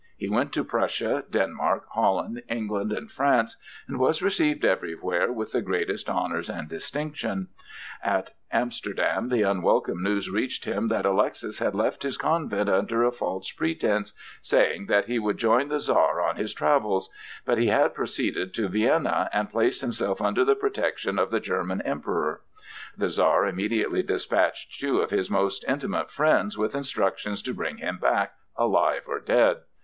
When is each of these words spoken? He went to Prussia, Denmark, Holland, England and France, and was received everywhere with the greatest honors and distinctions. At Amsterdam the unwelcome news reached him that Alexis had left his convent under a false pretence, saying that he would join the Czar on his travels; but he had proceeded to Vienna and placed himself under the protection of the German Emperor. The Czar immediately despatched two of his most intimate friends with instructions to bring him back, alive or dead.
He 0.17 0.27
went 0.27 0.51
to 0.53 0.63
Prussia, 0.63 1.23
Denmark, 1.29 1.85
Holland, 1.91 2.41
England 2.49 2.91
and 2.91 3.11
France, 3.11 3.57
and 3.87 3.99
was 3.99 4.23
received 4.23 4.65
everywhere 4.65 5.31
with 5.31 5.51
the 5.51 5.61
greatest 5.61 6.09
honors 6.09 6.49
and 6.49 6.67
distinctions. 6.67 7.49
At 8.03 8.31
Amsterdam 8.51 9.29
the 9.29 9.43
unwelcome 9.43 10.01
news 10.01 10.27
reached 10.31 10.65
him 10.65 10.87
that 10.87 11.05
Alexis 11.05 11.59
had 11.59 11.75
left 11.75 12.01
his 12.01 12.17
convent 12.17 12.67
under 12.67 13.03
a 13.03 13.11
false 13.11 13.51
pretence, 13.51 14.13
saying 14.41 14.87
that 14.87 15.05
he 15.05 15.19
would 15.19 15.37
join 15.37 15.67
the 15.69 15.79
Czar 15.79 16.19
on 16.19 16.35
his 16.35 16.51
travels; 16.55 17.11
but 17.45 17.59
he 17.59 17.67
had 17.67 17.93
proceeded 17.93 18.55
to 18.55 18.69
Vienna 18.69 19.29
and 19.31 19.51
placed 19.51 19.81
himself 19.81 20.19
under 20.19 20.43
the 20.43 20.55
protection 20.55 21.19
of 21.19 21.29
the 21.29 21.39
German 21.39 21.79
Emperor. 21.83 22.41
The 22.97 23.09
Czar 23.11 23.45
immediately 23.45 24.01
despatched 24.01 24.79
two 24.79 24.99
of 24.99 25.11
his 25.11 25.29
most 25.29 25.63
intimate 25.67 26.09
friends 26.09 26.57
with 26.57 26.73
instructions 26.73 27.43
to 27.43 27.53
bring 27.53 27.77
him 27.77 27.99
back, 27.99 28.33
alive 28.57 29.03
or 29.05 29.19
dead. 29.19 29.57